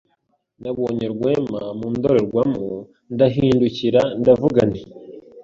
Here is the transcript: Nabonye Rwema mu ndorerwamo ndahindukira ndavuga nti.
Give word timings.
Nabonye 0.61 1.05
Rwema 1.13 1.61
mu 1.79 1.87
ndorerwamo 1.95 2.65
ndahindukira 3.13 4.01
ndavuga 4.19 4.59
nti. 4.69 4.81